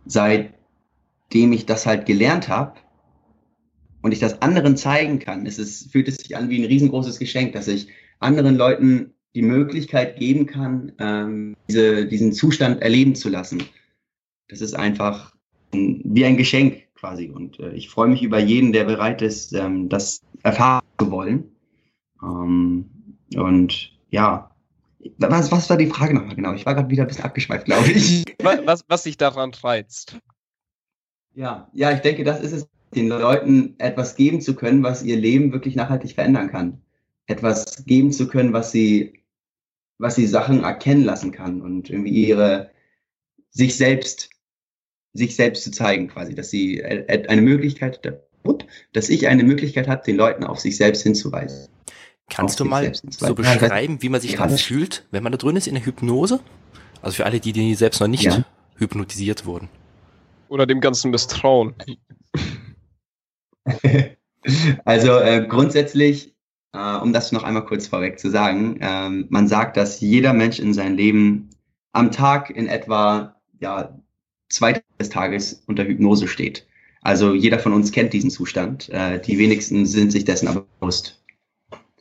[0.06, 2.80] seitdem ich das halt gelernt habe
[4.02, 7.20] und ich das anderen zeigen kann, ist es, fühlt es sich an wie ein riesengroßes
[7.20, 13.30] Geschenk, dass ich anderen Leuten die Möglichkeit geben kann, ähm, diese, diesen Zustand erleben zu
[13.30, 13.64] lassen
[14.48, 15.36] das ist einfach
[15.72, 17.30] wie ein Geschenk quasi.
[17.30, 21.56] Und äh, ich freue mich über jeden, der bereit ist, ähm, das erfahren zu wollen.
[22.22, 22.90] Ähm,
[23.36, 24.52] und ja,
[25.18, 26.54] was, was war die Frage nochmal genau?
[26.54, 28.24] Ich war gerade wieder ein bisschen abgeschweift, glaube ich.
[28.64, 30.20] Was, was sich daran reizt?
[31.34, 35.18] Ja, ja, ich denke, das ist es, den Leuten etwas geben zu können, was ihr
[35.18, 36.82] Leben wirklich nachhaltig verändern kann.
[37.26, 39.24] Etwas geben zu können, was sie,
[39.98, 42.70] was sie Sachen erkennen lassen kann und irgendwie ihre,
[43.50, 44.30] sich selbst
[45.16, 48.00] sich selbst zu zeigen, quasi, dass sie äh, eine Möglichkeit,
[48.94, 51.68] dass ich eine Möglichkeit habe, den Leuten auf sich selbst hinzuweisen.
[52.30, 55.56] Kannst du mal so beschreiben, wie man sich ja, dann fühlt, wenn man da drin
[55.56, 56.40] ist in der Hypnose?
[57.02, 58.44] Also für alle, die, die selbst noch nicht ja.
[58.78, 59.70] hypnotisiert wurden.
[60.50, 61.76] Oder dem ganzen Misstrauen.
[64.86, 66.36] also äh, grundsätzlich,
[66.74, 70.60] äh, um das noch einmal kurz vorweg zu sagen, äh, man sagt, dass jeder Mensch
[70.60, 71.50] in seinem Leben
[71.94, 73.98] am Tag in etwa ja,
[74.50, 76.68] zwei des Tages unter Hypnose steht.
[77.02, 78.90] Also jeder von uns kennt diesen Zustand.
[78.90, 81.24] Äh, die wenigsten sind sich dessen aber bewusst.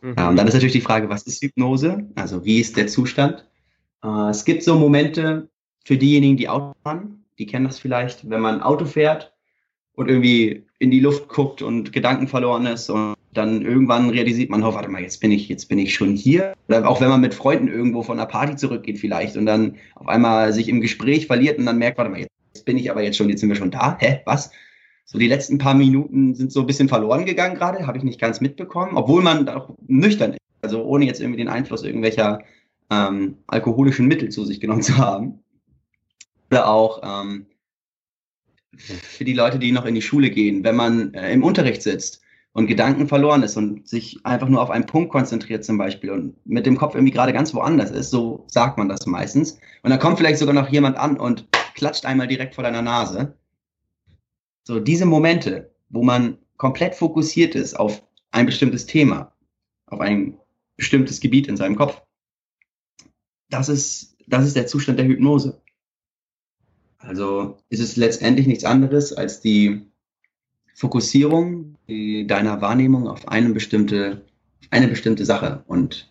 [0.00, 0.14] Mhm.
[0.16, 2.08] Ähm, dann ist natürlich die Frage, was ist Hypnose?
[2.14, 3.46] Also wie ist der Zustand?
[4.02, 5.48] Äh, es gibt so Momente,
[5.84, 9.34] für diejenigen, die Auto fahren, die kennen das vielleicht, wenn man Auto fährt
[9.94, 14.62] und irgendwie in die Luft guckt und Gedanken verloren ist und dann irgendwann realisiert man,
[14.62, 16.54] oh, warte mal, jetzt bin ich, jetzt bin ich schon hier.
[16.68, 20.08] Oder auch wenn man mit Freunden irgendwo von einer Party zurückgeht vielleicht und dann auf
[20.08, 22.30] einmal sich im Gespräch verliert und dann merkt, warte mal, jetzt
[22.62, 23.96] bin ich aber jetzt schon, jetzt sind wir schon da.
[23.98, 24.50] Hä, was?
[25.04, 28.20] So die letzten paar Minuten sind so ein bisschen verloren gegangen gerade, habe ich nicht
[28.20, 30.40] ganz mitbekommen, obwohl man auch nüchtern ist.
[30.62, 32.40] Also ohne jetzt irgendwie den Einfluss irgendwelcher
[32.90, 35.40] ähm, alkoholischen Mittel zu sich genommen zu haben.
[36.50, 37.46] Oder auch ähm,
[38.76, 42.22] für die Leute, die noch in die Schule gehen, wenn man äh, im Unterricht sitzt
[42.52, 46.34] und Gedanken verloren ist und sich einfach nur auf einen Punkt konzentriert zum Beispiel und
[46.46, 49.58] mit dem Kopf irgendwie gerade ganz woanders ist, so sagt man das meistens.
[49.82, 53.36] Und dann kommt vielleicht sogar noch jemand an und klatscht einmal direkt vor deiner Nase.
[54.62, 59.32] So diese Momente, wo man komplett fokussiert ist auf ein bestimmtes Thema,
[59.86, 60.38] auf ein
[60.76, 62.00] bestimmtes Gebiet in seinem Kopf,
[63.50, 65.60] das ist, das ist der Zustand der Hypnose.
[66.98, 69.86] Also ist es letztendlich nichts anderes als die
[70.74, 74.24] Fokussierung deiner Wahrnehmung auf eine bestimmte,
[74.70, 76.10] eine bestimmte Sache und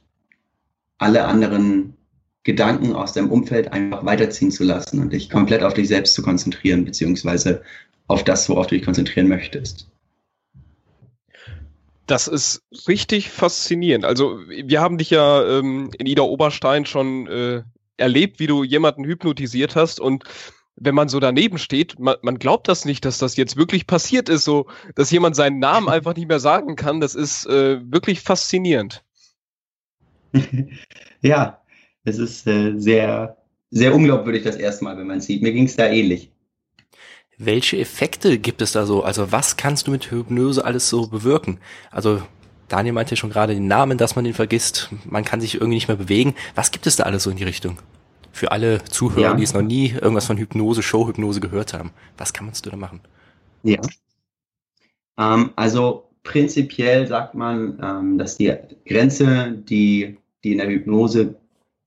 [0.99, 1.97] alle anderen
[2.43, 6.21] Gedanken aus deinem Umfeld einfach weiterziehen zu lassen und dich komplett auf dich selbst zu
[6.21, 7.61] konzentrieren, beziehungsweise
[8.07, 9.89] auf das, worauf du dich konzentrieren möchtest.
[12.05, 14.03] Das ist richtig faszinierend.
[14.03, 17.63] Also wir haben dich ja ähm, in Ida Oberstein schon äh,
[17.95, 20.25] erlebt, wie du jemanden hypnotisiert hast und
[20.75, 24.27] wenn man so daneben steht, man, man glaubt das nicht, dass das jetzt wirklich passiert
[24.27, 26.99] ist, so dass jemand seinen Namen einfach nicht mehr sagen kann.
[26.99, 29.03] Das ist äh, wirklich faszinierend.
[31.21, 31.62] ja,
[32.03, 33.37] es ist äh, sehr,
[33.71, 35.41] sehr unglaubwürdig das erste Mal, wenn man es sieht.
[35.41, 36.31] Mir ging es da ähnlich.
[37.37, 39.03] Welche Effekte gibt es da so?
[39.03, 41.59] Also was kannst du mit Hypnose alles so bewirken?
[41.91, 42.21] Also
[42.67, 44.89] Daniel meinte schon gerade den Namen, dass man den vergisst.
[45.05, 46.35] Man kann sich irgendwie nicht mehr bewegen.
[46.55, 47.79] Was gibt es da alles so in die Richtung?
[48.31, 49.33] Für alle Zuhörer, ja.
[49.35, 51.91] die es noch nie irgendwas von Hypnose, Showhypnose gehört haben.
[52.17, 53.01] Was kann man da machen?
[53.63, 53.79] Ja.
[55.17, 58.53] Ähm, also prinzipiell sagt man, ähm, dass die
[58.85, 61.35] Grenze, die, die in der Hypnose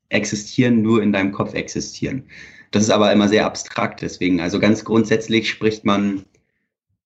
[0.09, 2.25] existieren, nur in deinem Kopf existieren.
[2.71, 6.25] Das ist aber immer sehr abstrakt, deswegen, also ganz grundsätzlich spricht man,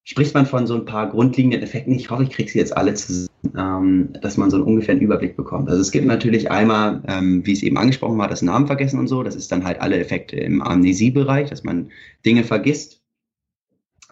[0.04, 1.94] spricht man von so ein paar grundlegenden Effekten.
[1.94, 5.36] Ich hoffe, ich kriege sie jetzt alle zusammen, ähm, dass man so einen ungefähren Überblick
[5.36, 5.68] bekommt.
[5.68, 9.08] Also es gibt natürlich einmal, ähm, wie es eben angesprochen war, das Namen vergessen und
[9.08, 9.22] so.
[9.22, 11.90] Das ist dann halt alle Effekte im Amnesiebereich, dass man
[12.24, 13.02] Dinge vergisst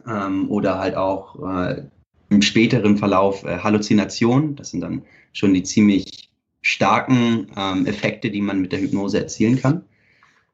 [0.07, 1.83] ähm, oder halt auch äh,
[2.31, 4.57] im späteren Verlauf äh, Halluzinationen.
[4.57, 6.28] Das sind dann schon die ziemlich
[6.69, 9.85] starken ähm, Effekte, die man mit der Hypnose erzielen kann.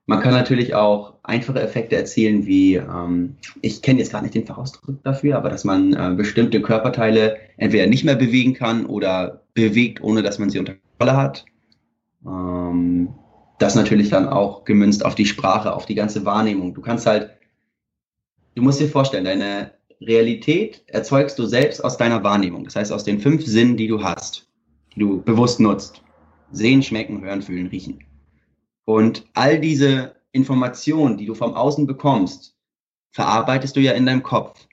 [0.07, 4.46] Man kann natürlich auch einfache Effekte erzielen, wie, ähm, ich kenne jetzt gerade nicht den
[4.46, 10.03] Fachausdruck dafür, aber dass man äh, bestimmte Körperteile entweder nicht mehr bewegen kann oder bewegt,
[10.03, 11.46] ohne dass man sie unter Kontrolle hat.
[12.24, 13.09] Ähm,
[13.59, 16.74] das natürlich dann auch gemünzt auf die Sprache, auf die ganze Wahrnehmung.
[16.74, 17.31] Du kannst halt,
[18.55, 22.64] du musst dir vorstellen, deine Realität erzeugst du selbst aus deiner Wahrnehmung.
[22.64, 24.46] Das heißt, aus den fünf Sinnen, die du hast,
[24.94, 26.03] die du bewusst nutzt.
[26.54, 28.04] Sehen, schmecken, hören, fühlen, riechen.
[28.84, 32.56] Und all diese Informationen, die du vom Außen bekommst,
[33.12, 34.66] verarbeitest du ja in deinem Kopf.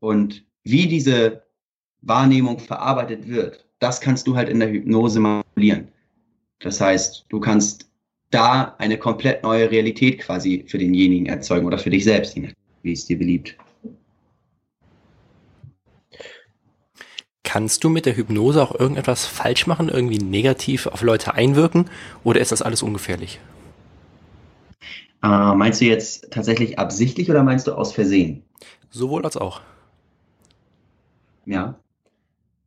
[0.00, 1.42] Und wie diese
[2.00, 5.88] Wahrnehmung verarbeitet wird, das kannst du halt in der Hypnose manipulieren.
[6.60, 7.90] Das heißt, du kannst
[8.30, 12.36] da eine komplett neue Realität quasi für denjenigen erzeugen oder für dich selbst,
[12.82, 13.56] wie es dir beliebt.
[17.58, 21.90] Kannst du mit der Hypnose auch irgendetwas falsch machen, irgendwie negativ auf Leute einwirken
[22.22, 23.40] oder ist das alles ungefährlich?
[25.24, 28.44] Äh, meinst du jetzt tatsächlich absichtlich oder meinst du aus Versehen?
[28.90, 29.60] Sowohl als auch.
[31.46, 31.80] Ja.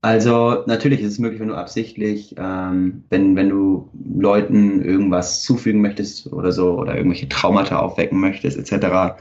[0.02, 5.80] Also natürlich ist es möglich, wenn du absichtlich, ähm, wenn, wenn du Leuten irgendwas zufügen
[5.80, 9.16] möchtest oder so oder irgendwelche Traumata aufwecken möchtest, etc.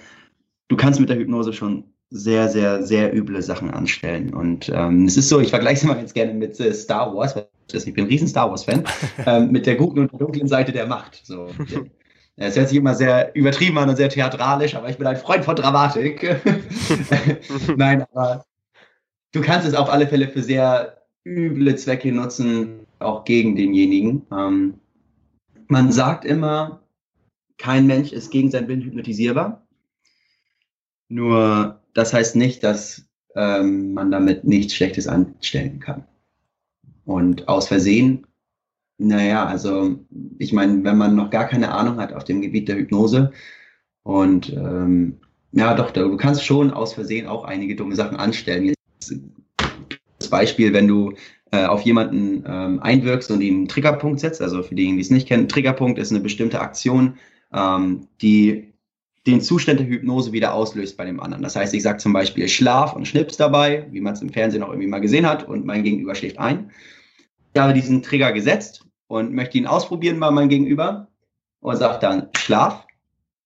[0.67, 4.35] Du kannst mit der Hypnose schon sehr, sehr, sehr üble Sachen anstellen.
[4.35, 7.37] Und ähm, es ist so, ich vergleiche es mal jetzt gerne mit äh, Star Wars,
[7.73, 8.85] ich bin ein riesen Star Wars-Fan,
[9.27, 11.21] ähm, mit der guten und der dunklen Seite der Macht.
[11.25, 11.49] So,
[12.37, 15.45] es hört sich immer sehr übertrieben an und sehr theatralisch, aber ich bin ein Freund
[15.45, 16.41] von Dramatik.
[17.77, 18.45] Nein, aber
[19.33, 24.27] du kannst es auf alle Fälle für sehr üble Zwecke nutzen, auch gegen denjenigen.
[24.33, 24.75] Ähm,
[25.69, 26.81] man sagt immer,
[27.57, 29.65] kein Mensch ist gegen sein Willen hypnotisierbar.
[31.09, 36.05] Nur das heißt nicht, dass ähm, man damit nichts Schlechtes anstellen kann.
[37.05, 38.27] Und aus Versehen,
[38.99, 39.99] naja, also
[40.39, 43.33] ich meine, wenn man noch gar keine Ahnung hat auf dem Gebiet der Hypnose
[44.03, 45.21] und ähm,
[45.53, 48.75] ja, doch, du kannst schon aus Versehen auch einige dumme Sachen anstellen.
[50.19, 51.15] Das Beispiel, wenn du
[51.51, 55.11] äh, auf jemanden ähm, einwirkst und ihm einen Triggerpunkt setzt, also für diejenigen, die es
[55.11, 57.15] nicht kennen, Triggerpunkt ist eine bestimmte Aktion,
[57.53, 58.70] ähm, die
[59.27, 61.43] den Zustand der Hypnose wieder auslöst bei dem anderen.
[61.43, 64.63] Das heißt, ich sage zum Beispiel Schlaf und Schnips dabei, wie man es im Fernsehen
[64.63, 66.71] auch irgendwie mal gesehen hat, und mein Gegenüber schläft ein.
[67.53, 71.09] Ich habe diesen Trigger gesetzt und möchte ihn ausprobieren bei meinem Gegenüber
[71.61, 72.87] und sage dann Schlaf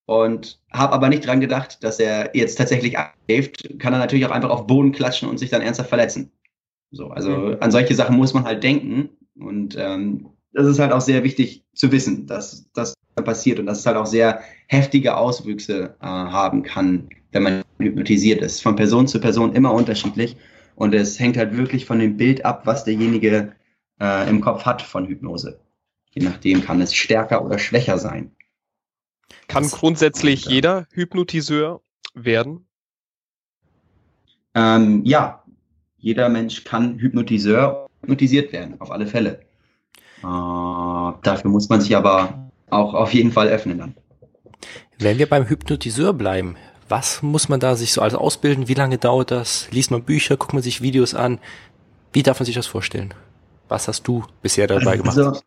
[0.06, 4.30] und habe aber nicht dran gedacht, dass er jetzt tatsächlich schläft, kann er natürlich auch
[4.30, 6.30] einfach auf Boden klatschen und sich dann ernsthaft verletzen.
[6.90, 7.56] So, also mhm.
[7.60, 11.64] an solche Sachen muss man halt denken und ähm, das ist halt auch sehr wichtig
[11.74, 16.62] zu wissen, dass das passiert und dass es halt auch sehr heftige Auswüchse äh, haben
[16.62, 18.62] kann, wenn man hypnotisiert ist.
[18.62, 20.36] Von Person zu Person immer unterschiedlich
[20.74, 23.52] und es hängt halt wirklich von dem Bild ab, was derjenige
[24.00, 25.60] äh, im Kopf hat von Hypnose.
[26.10, 28.32] Je nachdem kann es stärker oder schwächer sein.
[29.48, 31.80] Kann das grundsätzlich jeder Hypnotiseur
[32.14, 32.66] werden?
[34.54, 35.42] Ähm, ja,
[35.98, 39.40] jeder Mensch kann Hypnotiseur hypnotisiert werden, auf alle Fälle.
[40.18, 43.94] Äh, dafür muss man sich aber auch auf jeden Fall öffnen dann.
[44.98, 46.56] Wenn wir beim Hypnotiseur bleiben,
[46.88, 48.68] was muss man da sich so alles ausbilden?
[48.68, 49.68] Wie lange dauert das?
[49.70, 51.38] Liest man Bücher, guckt man sich Videos an?
[52.12, 53.14] Wie darf man sich das vorstellen?
[53.68, 55.16] Was hast du bisher dabei gemacht?
[55.16, 55.40] Also,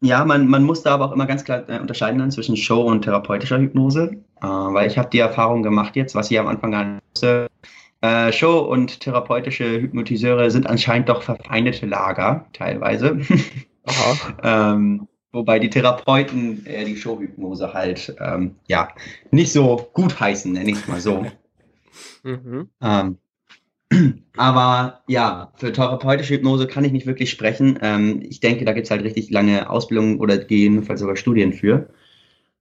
[0.00, 2.82] ja, man, man muss da aber auch immer ganz klar äh, unterscheiden dann zwischen Show
[2.82, 7.00] und therapeutischer Hypnose, äh, weil ich habe die Erfahrung gemacht jetzt, was ich am Anfang
[7.12, 7.48] wusste,
[8.00, 13.20] äh, Show und therapeutische Hypnotiseure sind anscheinend doch verfeindete Lager, teilweise.
[14.42, 18.88] ähm, wobei die Therapeuten äh, die Showhypnose halt ähm, ja
[19.30, 21.26] nicht so gut heißen, nenne ich es mal so.
[22.24, 22.70] Mhm.
[22.80, 23.18] Ähm,
[24.36, 27.78] aber ja, für therapeutische Hypnose kann ich nicht wirklich sprechen.
[27.82, 31.90] Ähm, ich denke, da gibt es halt richtig lange Ausbildungen oder gegebenenfalls sogar Studien für.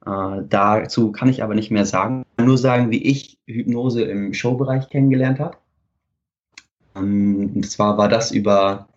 [0.05, 2.25] Äh, dazu kann ich aber nicht mehr sagen.
[2.37, 5.57] Nur sagen, wie ich Hypnose im Showbereich kennengelernt habe.
[6.95, 8.87] Ähm, und zwar war das über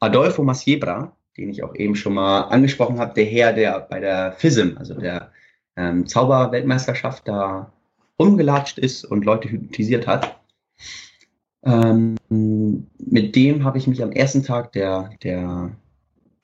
[0.00, 4.32] Adolfo Masiebra, den ich auch eben schon mal angesprochen habe, der Herr, der bei der
[4.32, 5.32] FISM, also der
[5.76, 7.72] ähm, Zauberweltmeisterschaft, da
[8.18, 10.40] rumgelatscht ist und Leute hypnotisiert hat.
[11.64, 12.16] Ähm,
[12.98, 15.72] mit dem habe ich mich am ersten Tag der, der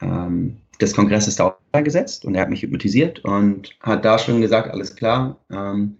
[0.01, 4.71] ähm, des Kongresses da gesetzt und er hat mich hypnotisiert und hat da schon gesagt,
[4.71, 5.99] alles klar, ähm,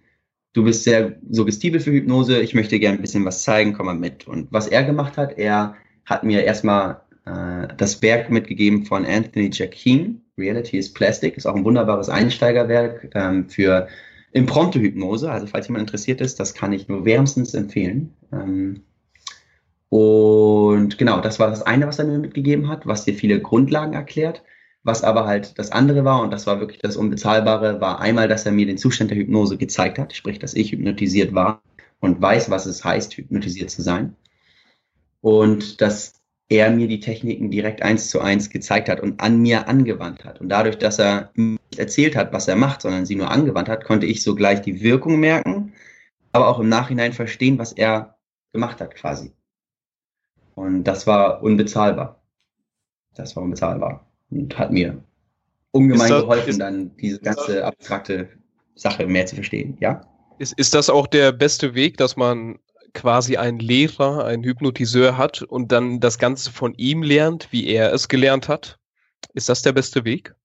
[0.53, 3.95] du bist sehr suggestibel für Hypnose, ich möchte gerne ein bisschen was zeigen, komm mal
[3.95, 4.27] mit.
[4.27, 5.75] Und was er gemacht hat, er
[6.05, 11.65] hat mir erstmal das Werk mitgegeben von Anthony Jacquin, Reality is Plastic, ist auch ein
[11.65, 13.87] wunderbares Einsteigerwerk ähm, für
[14.31, 15.31] Impromptu-Hypnose.
[15.31, 18.13] Also falls jemand interessiert ist, das kann ich nur wärmstens empfehlen.
[18.31, 18.81] Ähm,
[19.89, 23.93] und genau, das war das eine, was er mir mitgegeben hat, was dir viele Grundlagen
[23.93, 24.41] erklärt.
[24.83, 28.47] Was aber halt das andere war, und das war wirklich das Unbezahlbare, war einmal, dass
[28.47, 31.61] er mir den Zustand der Hypnose gezeigt hat, sprich, dass ich hypnotisiert war
[31.99, 34.15] und weiß, was es heißt, hypnotisiert zu sein.
[35.19, 36.20] Und dass
[36.51, 40.41] er mir die Techniken direkt eins zu eins gezeigt hat und an mir angewandt hat.
[40.41, 43.85] Und dadurch, dass er nicht erzählt hat, was er macht, sondern sie nur angewandt hat,
[43.85, 45.71] konnte ich sogleich die Wirkung merken,
[46.33, 48.17] aber auch im Nachhinein verstehen, was er
[48.51, 49.31] gemacht hat quasi.
[50.55, 52.21] Und das war unbezahlbar.
[53.15, 55.01] Das war unbezahlbar und hat mir
[55.71, 58.27] ungemein das, geholfen, ist, dann diese ganze abstrakte
[58.75, 60.01] Sache mehr zu verstehen, ja.
[60.37, 62.59] Ist, ist das auch der beste Weg, dass man
[62.93, 67.93] quasi einen Lehrer, einen Hypnotiseur hat und dann das Ganze von ihm lernt, wie er
[67.93, 68.79] es gelernt hat?
[69.33, 70.35] Ist das der beste Weg?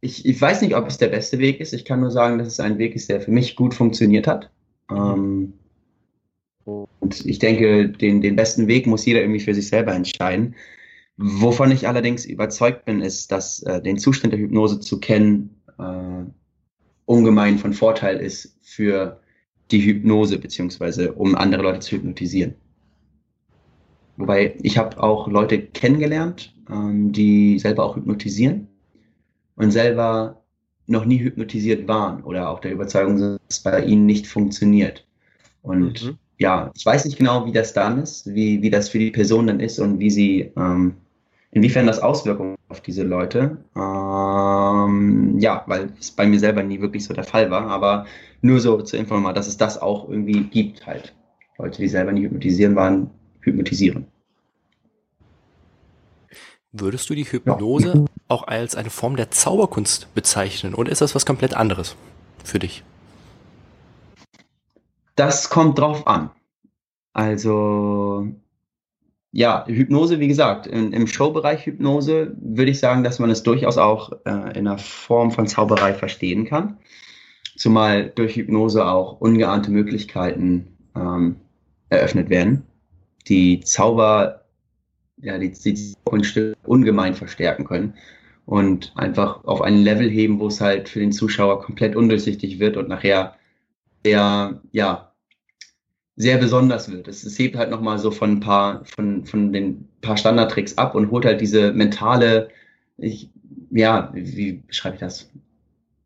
[0.00, 1.72] Ich, ich weiß nicht, ob es der beste Weg ist.
[1.72, 4.50] Ich kann nur sagen, dass es ein Weg ist, der für mich gut funktioniert hat.
[4.90, 5.52] Ähm,
[6.64, 10.54] und ich denke, den, den besten Weg muss jeder irgendwie für sich selber entscheiden.
[11.16, 16.24] Wovon ich allerdings überzeugt bin, ist, dass äh, den Zustand der Hypnose zu kennen äh,
[17.04, 19.21] ungemein von Vorteil ist für
[19.72, 22.54] die Hypnose, beziehungsweise um andere Leute zu hypnotisieren.
[24.16, 28.68] Wobei ich habe auch Leute kennengelernt, ähm, die selber auch hypnotisieren
[29.56, 30.42] und selber
[30.86, 35.06] noch nie hypnotisiert waren oder auch der Überzeugung sind, dass es bei ihnen nicht funktioniert.
[35.62, 38.98] Und mhm ja, ich weiß nicht genau, wie das dann ist, wie, wie das für
[38.98, 40.96] die Person dann ist und wie sie, ähm,
[41.52, 43.58] inwiefern das Auswirkungen auf diese Leute.
[43.76, 48.06] Ähm, ja, weil es bei mir selber nie wirklich so der Fall war, aber
[48.40, 51.14] nur so zur Information, dass es das auch irgendwie gibt halt.
[51.58, 53.10] Leute, die selber nie hypnotisieren waren,
[53.40, 54.06] hypnotisieren.
[56.72, 58.04] Würdest du die Hypnose ja.
[58.28, 61.96] auch als eine Form der Zauberkunst bezeichnen oder ist das was komplett anderes
[62.42, 62.82] für dich?
[65.14, 66.30] Das kommt drauf an.
[67.12, 68.26] Also,
[69.32, 73.78] ja, Hypnose, wie gesagt, in, im Showbereich Hypnose würde ich sagen, dass man es durchaus
[73.78, 76.76] auch äh, in einer Form von Zauberei verstehen kann.
[77.56, 81.36] Zumal durch Hypnose auch ungeahnte Möglichkeiten ähm,
[81.88, 82.64] eröffnet werden,
[83.28, 84.42] die Zauber,
[85.18, 87.94] ja, die, die Kunststücke ungemein verstärken können.
[88.44, 92.76] und einfach auf ein Level heben, wo es halt für den Zuschauer komplett undurchsichtig wird
[92.76, 93.36] und nachher
[94.04, 95.11] sehr, ja,
[96.16, 97.08] sehr besonders wird.
[97.08, 100.94] Es, es hebt halt nochmal so von ein paar, von, von den paar Standardtricks ab
[100.94, 102.48] und holt halt diese mentale,
[102.98, 103.30] ich,
[103.70, 105.30] ja, wie beschreibe ich das?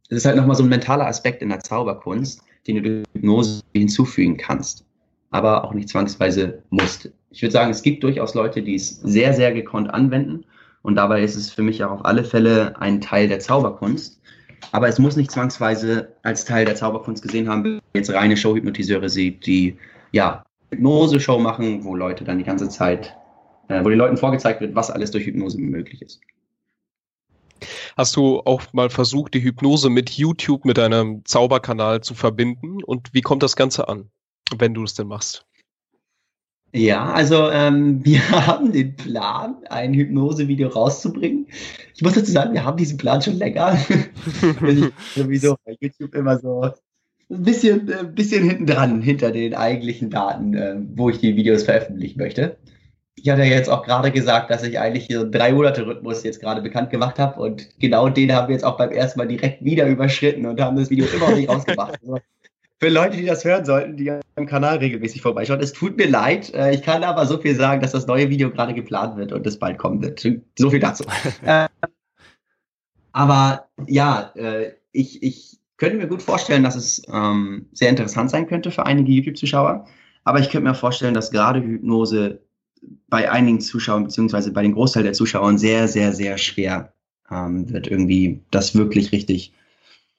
[0.09, 3.63] Es ist halt nochmal so ein mentaler Aspekt in der Zauberkunst, den du durch Hypnose
[3.75, 4.85] hinzufügen kannst,
[5.31, 7.11] aber auch nicht zwangsweise musst.
[7.31, 10.45] Ich würde sagen, es gibt durchaus Leute, die es sehr, sehr gekonnt anwenden
[10.83, 14.21] und dabei ist es für mich auch auf alle Fälle ein Teil der Zauberkunst.
[14.73, 19.09] Aber es muss nicht zwangsweise als Teil der Zauberkunst gesehen haben, wenn jetzt reine Showhypnotiseure
[19.09, 19.77] sieht, die
[20.17, 23.17] ja Hypnose-Show machen, wo Leute dann die ganze Zeit,
[23.69, 26.21] äh, wo den Leuten vorgezeigt wird, was alles durch Hypnose möglich ist.
[27.97, 32.83] Hast du auch mal versucht, die Hypnose mit YouTube, mit deinem Zauberkanal zu verbinden?
[32.83, 34.11] Und wie kommt das Ganze an,
[34.59, 35.47] wenn du es denn machst?
[36.73, 41.47] Ja, also ähm, wir haben den Plan, ein Hypnose-Video rauszubringen.
[41.95, 43.79] Ich muss dazu sagen, wir haben diesen Plan schon länger.
[43.89, 46.71] ich sowieso bei YouTube immer so
[47.31, 51.37] ein bisschen, ein äh, bisschen hinten dran, hinter den eigentlichen Daten, äh, wo ich die
[51.37, 52.57] Videos veröffentlichen möchte.
[53.17, 56.41] Ich hatte ja jetzt auch gerade gesagt, dass ich eigentlich hier drei Monate Rhythmus jetzt
[56.41, 59.65] gerade bekannt gemacht habe und genau den haben wir jetzt auch beim ersten Mal direkt
[59.65, 61.99] wieder überschritten und haben das Video immer noch nicht rausgebracht.
[62.03, 62.19] Also
[62.79, 65.61] für Leute, die das hören sollten, die am Kanal regelmäßig vorbeischauen.
[65.61, 66.53] Es tut mir leid.
[66.53, 69.47] Äh, ich kann aber so viel sagen, dass das neue Video gerade geplant wird und
[69.47, 70.21] es bald kommen wird.
[70.59, 71.03] So viel dazu.
[73.13, 74.31] Aber ja,
[74.93, 79.13] ich, ich könnte mir gut vorstellen, dass es ähm, sehr interessant sein könnte für einige
[79.13, 79.87] YouTube-Zuschauer.
[80.25, 82.41] Aber ich könnte mir vorstellen, dass gerade Hypnose
[83.09, 86.93] bei einigen Zuschauern, beziehungsweise bei den Großteil der Zuschauern sehr, sehr, sehr schwer
[87.31, 89.53] ähm, wird, irgendwie das wirklich richtig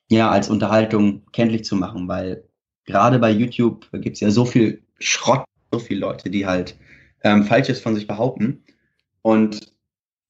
[0.10, 2.44] ja, als Unterhaltung kenntlich zu machen, weil
[2.86, 6.78] gerade bei YouTube gibt es ja so viel Schrott, so viele Leute, die halt
[7.24, 8.64] ähm, Falsches von sich behaupten.
[9.22, 9.74] Und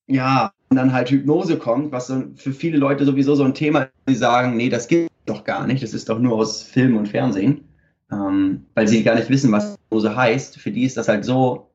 [0.07, 4.15] ja, dann halt Hypnose kommt, was für viele Leute sowieso so ein Thema ist, die
[4.15, 7.63] sagen, nee, das gibt doch gar nicht, das ist doch nur aus Film und Fernsehen,
[8.11, 10.59] ähm, weil sie gar nicht wissen, was Hypnose heißt.
[10.59, 11.71] Für die ist das halt so,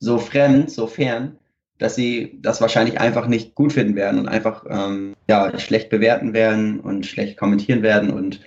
[0.00, 1.38] so fremd, so fern,
[1.78, 6.32] dass sie das wahrscheinlich einfach nicht gut finden werden und einfach ähm, ja, schlecht bewerten
[6.32, 8.40] werden und schlecht kommentieren werden und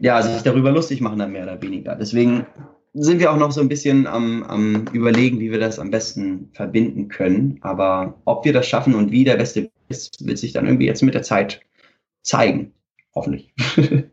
[0.00, 1.96] ja, sich darüber lustig machen dann mehr oder weniger.
[1.96, 2.46] Deswegen
[2.98, 6.48] sind wir auch noch so ein bisschen am, am überlegen, wie wir das am besten
[6.52, 7.58] verbinden können.
[7.60, 11.02] Aber ob wir das schaffen und wie der beste ist, wird sich dann irgendwie jetzt
[11.02, 11.60] mit der Zeit
[12.22, 12.72] zeigen.
[13.14, 13.52] Hoffentlich.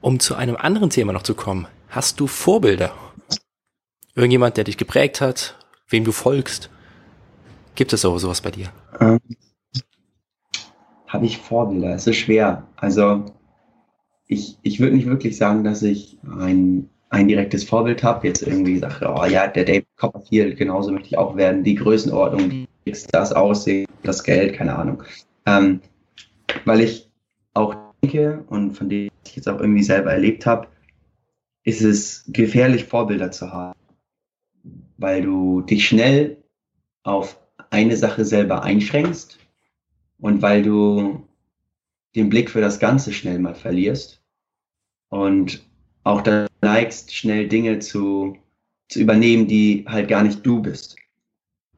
[0.00, 2.92] um zu einem anderen Thema noch zu kommen, hast du Vorbilder?
[4.14, 5.58] Irgendjemand, der dich geprägt hat,
[5.88, 6.70] wem du folgst?
[7.74, 8.72] Gibt es auch sowas bei dir?
[9.00, 9.20] Ähm,
[11.06, 11.94] Habe ich Vorbilder?
[11.94, 12.66] Es ist schwer.
[12.76, 13.26] Also
[14.26, 18.26] ich, ich würde nicht wirklich sagen, dass ich ein, ein direktes Vorbild habe.
[18.26, 21.64] Jetzt irgendwie gesagt, oh ja, der David Copperfield, genauso möchte ich auch werden.
[21.64, 22.66] Die Größenordnung,
[23.12, 25.02] das Aussehen, das Geld, keine Ahnung.
[25.46, 25.80] Ähm,
[26.64, 27.10] weil ich
[27.54, 30.68] auch denke und von dem ich jetzt auch irgendwie selber erlebt habe,
[31.64, 33.78] ist es gefährlich, Vorbilder zu haben.
[34.98, 36.42] Weil du dich schnell
[37.02, 37.38] auf
[37.70, 39.38] eine Sache selber einschränkst
[40.18, 41.26] und weil du
[42.14, 44.22] den Blick für das Ganze schnell mal verlierst
[45.08, 45.65] und
[46.06, 48.38] auch dann neigst, schnell Dinge zu,
[48.88, 50.96] zu übernehmen, die halt gar nicht du bist.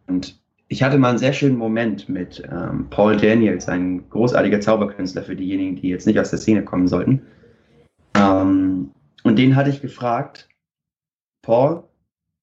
[0.06, 0.38] Und
[0.68, 5.34] ich hatte mal einen sehr schönen Moment mit ähm, Paul Daniels, ein großartiger Zauberkünstler für
[5.34, 7.22] diejenigen, die jetzt nicht aus der Szene kommen sollten.
[8.14, 8.90] Ähm,
[9.22, 10.46] und den hatte ich gefragt,
[11.40, 11.84] Paul,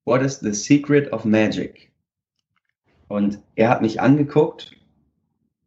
[0.06, 1.92] what is the secret of magic?
[3.10, 4.76] Und er hat mich angeguckt,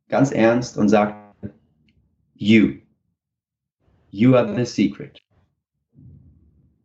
[0.09, 1.15] ganz ernst, und sagt,
[2.35, 2.73] you.
[4.11, 5.23] You are the secret.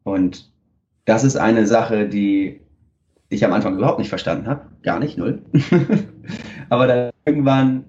[0.04, 0.52] Und
[1.06, 2.62] das ist eine Sache, die
[3.30, 4.68] ich am Anfang überhaupt nicht verstanden habe.
[4.84, 5.42] Gar nicht, null.
[6.70, 7.86] Aber dann irgendwann,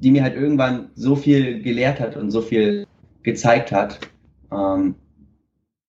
[0.00, 2.86] die mir halt irgendwann so viel gelehrt hat und so viel
[3.22, 4.00] gezeigt hat,
[4.52, 4.94] ähm,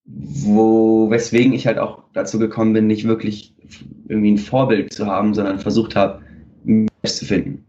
[0.05, 3.55] wo, weswegen ich halt auch dazu gekommen bin, nicht wirklich
[4.07, 6.21] irgendwie ein Vorbild zu haben, sondern versucht habe,
[6.63, 7.65] mich zu finden.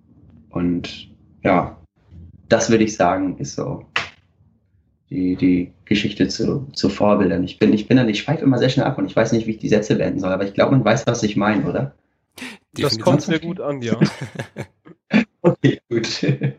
[0.49, 1.11] Und
[1.43, 1.77] ja,
[2.49, 3.85] das würde ich sagen, ist so
[5.11, 7.43] die, die Geschichte zu, zu Vorbildern.
[7.43, 9.49] Ich bin, ich bin dann, ich schweife immer sehr schnell ab und ich weiß nicht,
[9.49, 11.97] wie ich die Sätze beenden soll, aber ich glaube, man weiß, was ich meine, oder?
[12.75, 13.99] Das kommt sehr gut an, ja.
[15.43, 16.25] okay, gut.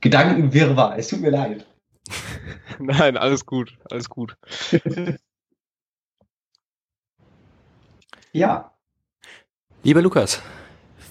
[0.00, 1.66] Gedankenwirrwarr, es tut mir leid.
[2.80, 4.36] Nein, alles gut, alles gut.
[8.32, 8.72] ja.
[9.84, 10.42] Lieber Lukas,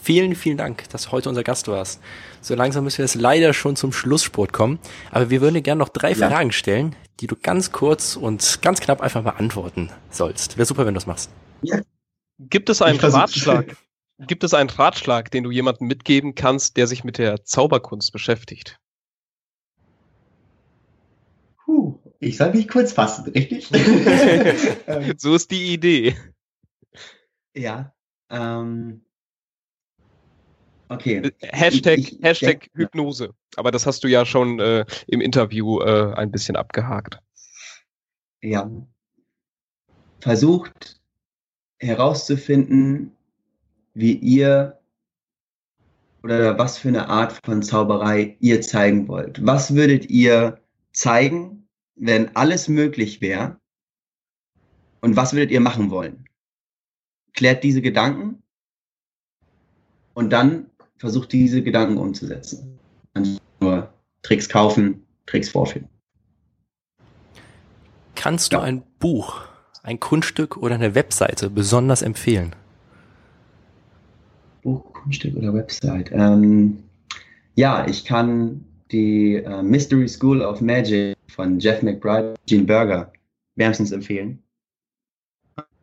[0.04, 2.02] vielen, vielen Dank, dass du heute unser Gast warst.
[2.42, 4.80] So langsam müssen wir jetzt leider schon zum Schlusssport kommen,
[5.12, 6.30] aber wir würden dir gerne noch drei ja.
[6.30, 10.58] Fragen stellen, die du ganz kurz und ganz knapp einfach beantworten sollst.
[10.58, 11.30] Wäre super, wenn du das machst.
[11.62, 11.82] Ja.
[12.38, 13.78] Gibt es einen Ratschlag?
[14.20, 18.80] Gibt es einen Ratschlag, den du jemandem mitgeben kannst, der sich mit der Zauberkunst beschäftigt?
[21.64, 23.70] Puh, ich soll mich kurz fassen, richtig?
[25.18, 26.16] so ist die Idee.
[27.56, 27.94] Ja.
[28.30, 29.06] Ähm,
[30.94, 31.32] okay.
[31.42, 33.34] Hashtag, ich, ich, Hashtag ja, Hypnose.
[33.56, 37.20] Aber das hast du ja schon äh, im Interview äh, ein bisschen abgehakt.
[38.42, 38.70] Ja.
[40.20, 41.02] Versucht
[41.80, 43.12] herauszufinden,
[43.94, 44.80] wie ihr
[46.24, 49.46] oder was für eine Art von Zauberei ihr zeigen wollt.
[49.46, 50.60] Was würdet ihr
[50.94, 53.60] zeigen, wenn alles möglich wäre?
[55.02, 56.30] Und was würdet ihr machen wollen?
[57.34, 58.42] Klärt diese Gedanken
[60.14, 62.80] und dann versucht diese Gedanken umzusetzen.
[63.16, 65.88] Und nur Tricks kaufen, Tricks vorführen.
[68.16, 68.64] Kannst du ja.
[68.64, 69.42] ein Buch,
[69.84, 72.56] ein Kunststück oder eine Webseite besonders empfehlen?
[74.62, 76.12] Buch, Kunststück oder Website?
[76.14, 76.84] Ähm,
[77.56, 83.12] ja, ich kann die äh, Mystery School of Magic von Jeff McBride, Gene Berger
[83.56, 84.42] wärmstens empfehlen.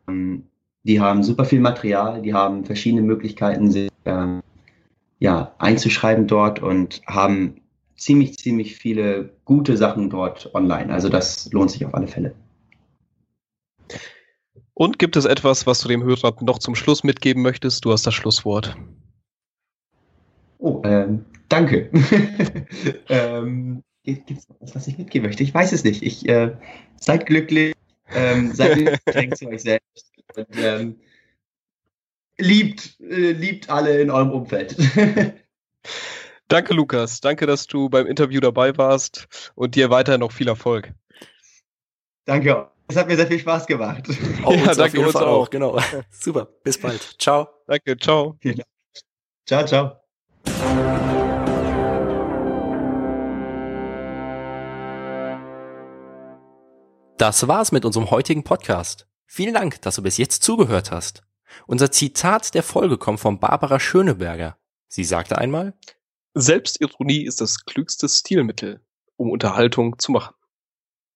[0.07, 0.43] Ähm,
[0.83, 4.41] die haben super viel Material, die haben verschiedene Möglichkeiten, sich ähm,
[5.21, 7.61] ja, einzuschreiben dort und haben
[7.95, 10.91] ziemlich, ziemlich viele gute Sachen dort online.
[10.91, 12.33] Also das lohnt sich auf alle Fälle.
[14.73, 17.85] Und gibt es etwas, was du dem Hörer noch zum Schluss mitgeben möchtest?
[17.85, 18.75] Du hast das Schlusswort.
[20.57, 21.91] Oh, ähm, danke.
[23.09, 25.43] ähm, gibt es noch was, was ich mitgeben möchte?
[25.43, 26.01] Ich weiß es nicht.
[26.01, 26.55] Ich äh,
[26.99, 27.75] seid glücklich,
[28.15, 28.73] ähm, seid
[29.05, 30.95] glücklich zu euch selbst und ähm,
[32.41, 34.75] liebt, äh, liebt alle in eurem Umfeld.
[36.47, 37.21] Danke, Lukas.
[37.21, 40.93] Danke, dass du beim Interview dabei warst und dir weiterhin noch viel Erfolg.
[42.25, 42.69] Danke.
[42.87, 44.03] Es hat mir sehr viel Spaß gemacht.
[44.43, 45.43] Auch ja, danke uns auch.
[45.43, 45.49] auch.
[45.49, 45.79] Genau.
[46.09, 46.49] Super.
[46.61, 47.15] Bis bald.
[47.19, 47.47] Ciao.
[47.65, 47.97] Danke.
[47.97, 48.37] Ciao.
[49.45, 49.95] Ciao, ciao.
[57.17, 59.07] Das war's mit unserem heutigen Podcast.
[59.25, 61.23] Vielen Dank, dass du bis jetzt zugehört hast.
[61.67, 64.57] Unser Zitat der Folge kommt von Barbara Schöneberger.
[64.87, 65.73] Sie sagte einmal,
[66.33, 68.81] Selbstironie ist das klügste Stilmittel,
[69.17, 70.33] um Unterhaltung zu machen.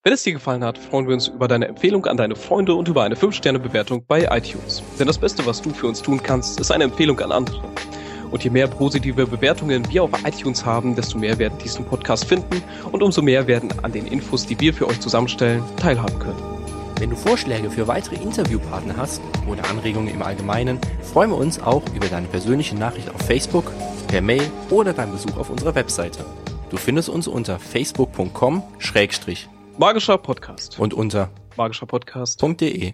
[0.04, 2.88] Wenn es dir gefallen hat, freuen wir uns über deine Empfehlung an deine Freunde und
[2.88, 4.84] über eine 5-Sterne-Bewertung bei iTunes.
[5.00, 7.64] Denn das Beste, was du für uns tun kannst, ist eine Empfehlung an andere.
[8.30, 12.62] Und je mehr positive Bewertungen wir auf iTunes haben, desto mehr werden diesen Podcast finden
[12.92, 16.55] und umso mehr werden an den Infos, die wir für euch zusammenstellen, teilhaben können.
[17.00, 21.84] Wenn du Vorschläge für weitere Interviewpartner hast oder Anregungen im Allgemeinen, freuen wir uns auch
[21.94, 23.72] über deine persönliche Nachricht auf Facebook,
[24.08, 26.26] per Mail oder deinen Besuch auf unserer Webseite.
[26.70, 28.64] Du findest uns unter facebook.com
[29.78, 30.80] Magischer Podcast.
[30.80, 32.94] Und unter magischerpodcast.de.